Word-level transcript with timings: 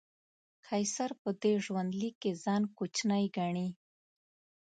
قیصر 0.67 1.09
په 1.21 1.29
دې 1.41 1.53
ژوندلیک 1.65 2.15
کې 2.21 2.31
ځان 2.43 2.61
کوچنی 2.77 3.25
ګڼي. 3.37 3.67